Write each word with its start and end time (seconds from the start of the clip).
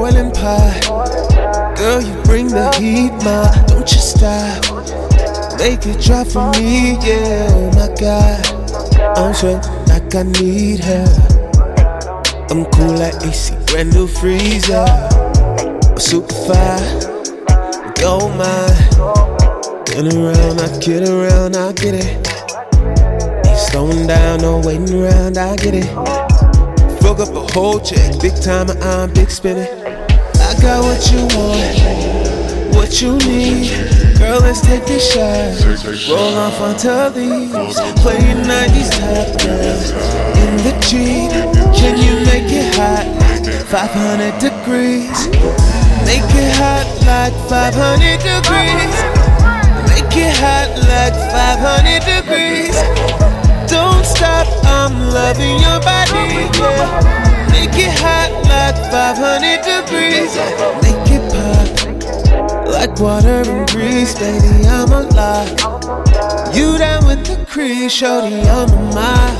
boiling 0.00 0.30
pot. 0.32 1.76
Girl, 1.76 2.00
you 2.00 2.14
bring 2.22 2.48
the 2.48 2.72
heat, 2.80 3.12
ma. 3.22 3.52
Don't 3.66 3.84
you 3.92 4.00
stop. 4.00 4.64
Make 5.58 5.84
it 5.84 6.00
drop 6.00 6.26
for 6.26 6.48
me, 6.58 6.96
yeah. 7.04 7.52
Oh 7.52 7.68
my 7.76 7.88
God. 8.00 8.40
I'm 9.18 9.34
sweating 9.34 9.60
like 9.92 10.14
I 10.14 10.22
need 10.40 10.80
her. 10.84 11.04
I'm 12.48 12.64
cool 12.72 12.94
like 12.96 13.14
AC, 13.26 13.54
brand 13.66 13.92
new 13.92 14.06
freezer. 14.06 14.86
I'm 14.88 15.98
super 15.98 16.32
fine, 16.48 16.88
gold 18.00 18.32
mine. 18.40 18.72
Get 19.84 20.14
around, 20.14 20.60
I 20.64 20.68
get 20.80 21.08
around, 21.10 21.56
I 21.56 21.72
get 21.72 21.94
it. 21.94 22.10
Ain't 23.46 23.58
slowing 23.68 24.06
down, 24.06 24.40
no 24.40 24.62
waiting 24.64 24.94
around, 24.96 25.36
I 25.36 25.56
get 25.56 25.74
it. 25.74 25.90
Fuck 27.02 27.20
up 27.20 27.34
a 27.36 27.52
whole 27.52 27.80
check, 27.80 28.18
big 28.22 28.34
time, 28.40 28.70
I'm 28.80 29.12
big 29.12 29.30
spinning. 29.30 29.79
I 30.50 30.54
got 30.60 30.82
what 30.82 30.98
you 31.12 31.22
want, 31.38 32.74
what 32.74 33.00
you 33.00 33.14
need. 33.18 33.70
Girl, 34.18 34.40
let's 34.40 34.60
take 34.60 34.84
this 34.84 35.14
shot. 35.14 35.54
Roll 36.10 36.34
off 36.34 36.60
onto 36.60 37.14
these. 37.14 37.78
Playing 38.02 38.42
90s 38.42 38.90
top 38.98 39.30
dance 39.38 39.92
in 40.42 40.56
the 40.66 40.74
Jeep. 40.82 41.30
Can 41.78 41.94
you 42.02 42.26
make 42.26 42.50
it 42.50 42.74
hot? 42.74 43.06
500 43.70 44.42
degrees. 44.42 45.28
Make 46.02 46.26
it 46.34 46.50
hot 46.58 46.82
like 47.06 47.34
500 47.48 48.18
degrees. 48.18 48.96
Make 49.86 50.16
it 50.18 50.34
hot 50.34 50.66
like 50.90 51.14
500 51.30 52.02
degrees. 52.02 52.19
Like 62.80 62.98
water 62.98 63.42
and 63.44 63.68
grease, 63.68 64.18
baby. 64.18 64.66
I'm 64.66 64.90
alive. 64.90 65.50
You 66.56 66.78
down 66.78 67.04
with 67.06 67.26
the 67.26 67.44
crease, 67.46 67.92
shorty, 67.92 68.40
I'm 68.40 68.70
a 68.70 68.80
mile. 68.96 69.36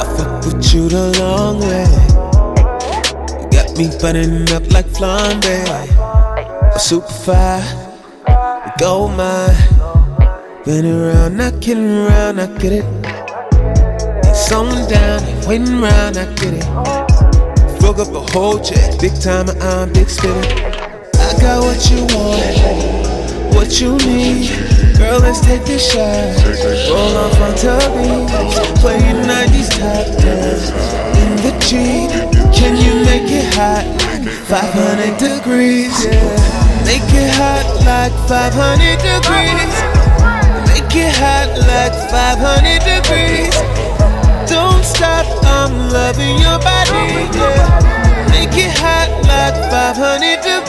I 0.00 0.02
fuck 0.16 0.46
with 0.46 0.72
you 0.72 0.88
the 0.88 1.12
long 1.20 1.60
way. 1.60 1.84
You 3.42 3.48
got 3.52 3.76
me 3.76 3.90
burning 4.00 4.50
up 4.56 4.64
like 4.72 4.86
flambe. 4.86 5.56
A 6.74 6.80
super 6.80 7.06
fire, 7.26 7.64
gold 8.78 9.12
mine. 9.12 9.54
Been 10.64 10.86
around, 10.86 11.36
not 11.36 11.60
kidding 11.60 11.90
around, 12.06 12.40
I 12.40 12.46
get 12.58 12.72
it. 12.80 12.86
Ain't 14.24 14.36
slowing 14.36 14.86
down, 14.88 15.20
waiting 15.46 15.82
around, 15.82 16.16
I 16.16 16.24
get 16.36 16.54
it. 16.54 16.64
Fuck 17.82 17.98
up 17.98 18.08
a 18.14 18.20
whole 18.32 18.58
check, 18.58 18.98
big 18.98 19.12
time, 19.20 19.50
I'm 19.60 19.92
big 19.92 20.08
spinning. 20.08 20.93
Got 21.44 21.60
what 21.60 21.90
you 21.90 22.00
want, 22.16 23.54
what 23.54 23.78
you 23.78 23.98
need. 23.98 24.48
Girl, 24.96 25.20
let's 25.20 25.40
take 25.44 25.62
this 25.66 25.92
shot. 25.92 26.40
Roll 26.88 27.16
off 27.20 27.38
onto 27.38 27.68
these. 28.00 28.80
Playing 28.80 29.28
90s 29.28 29.68
top 29.76 30.06
dance 30.24 30.72
in 31.20 31.36
the 31.44 31.52
Jeep. 31.60 32.08
Can 32.50 32.80
you 32.80 33.04
make 33.04 33.28
it 33.30 33.44
hot? 33.52 33.84
500 34.48 35.18
degrees, 35.18 35.92
yeah. 36.06 36.14
Make 36.86 37.12
it 37.12 37.28
hot 37.36 37.68
like 37.84 38.16
500 38.26 38.96
degrees. 39.04 39.74
Make 40.72 40.96
it 40.96 41.12
hot 41.12 41.52
like 41.68 41.92
500 42.08 42.80
degrees. 42.88 43.73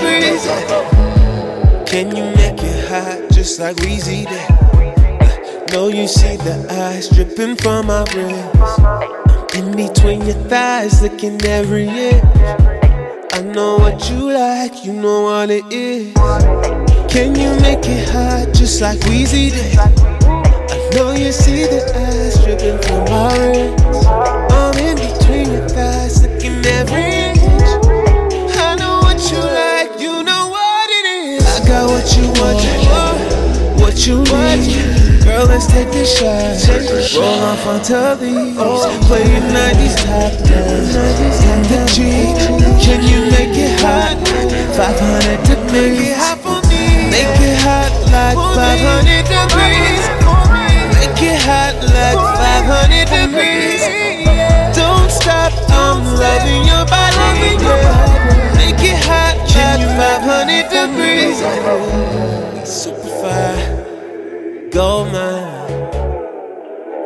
500 0.06 0.22
degrees. 0.22 1.90
Can 1.90 2.16
you 2.16 2.24
make 2.36 2.62
it 2.62 2.88
hot 2.90 3.32
just 3.32 3.60
like 3.60 3.76
Weezy 3.78 4.28
did? 4.28 4.52
Uh, 4.52 5.66
know 5.72 5.88
you 5.88 6.08
see 6.08 6.36
the 6.38 6.68
eyes 6.70 7.10
dripping 7.10 7.56
from 7.56 7.88
my 7.88 8.04
wrist. 8.14 9.56
In 9.56 9.72
between 9.76 10.26
your 10.26 10.36
thighs, 10.50 11.02
looking 11.02 11.42
every 11.46 11.88
inch. 11.88 12.24
I 13.34 13.42
know 13.42 13.78
what 13.78 14.10
you 14.10 14.32
like, 14.32 14.86
you 14.86 14.94
know 14.94 15.22
what 15.24 15.50
it 15.50 15.66
is. 15.72 16.14
Can 17.12 17.36
you 17.36 17.52
make 17.62 17.86
it 17.86 18.10
hot 18.10 18.54
just 18.54 18.82
like 18.82 19.00
Weezy 19.00 19.52
did? 19.52 19.78
I 19.80 20.90
know 20.96 21.14
you 21.14 21.32
see 21.32 21.66
the 21.66 21.82
eyes 21.96 22.44
dripping 22.44 22.80
from 22.82 23.06
my 23.06 23.38
wrist. 23.48 23.95
What 34.14 34.60
you 34.62 34.86
need. 34.86 35.24
Girl, 35.24 35.46
let's 35.48 35.66
take 35.66 35.90
this 35.92 36.18
shot. 36.18 36.62
Roll 37.18 37.42
off 37.42 37.66
onto 37.66 38.16
these. 38.22 38.56
Playing 39.08 39.50
90s 39.50 39.96
top 40.06 40.34
in 40.46 41.62
the 41.66 41.80
Jeep. 41.90 42.38
Can 42.84 43.02
you 43.02 43.26
make 43.34 43.58
it 43.58 43.80
hot? 43.82 44.14
500 44.76 45.46
to 45.46 45.56
make 45.72 45.98
it 45.98 46.18
hot 46.18 46.38
for 46.38 46.62
me. 46.70 47.10
Make 47.10 47.42
it 47.42 47.58
hot 47.66 47.90
like 48.14 48.38
500 48.38 49.26
degrees. 49.26 50.06
Make 50.94 51.22
it 51.26 51.42
hot 51.42 51.74
like 51.96 52.22
500 52.22 53.10
degrees. 53.10 53.82
Don't 54.76 55.10
stop, 55.10 55.52
I'm 55.72 56.06
loving 56.06 56.64
your 56.68 56.86
body. 56.86 57.58
Make 58.54 58.84
it 58.86 59.00
hot 59.08 59.36
like 59.56 59.82
500 59.98 60.70
degrees. 60.70 61.42
Super 62.68 63.10
fire, 63.22 63.65
gold 64.76 65.08
mine. 65.14 65.72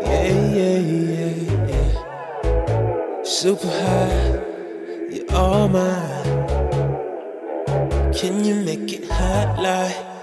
Yeah, 0.02 0.34
yeah, 0.58 0.80
yeah, 0.92 1.34
yeah. 1.70 3.22
Super 3.22 3.68
high, 3.68 4.42
you're 5.12 5.32
all 5.32 5.70
mine. 5.70 6.26
Can 8.12 8.44
you 8.44 8.56
make 8.56 8.92
it 8.92 9.06
hot 9.08 9.62
like? 9.62 10.19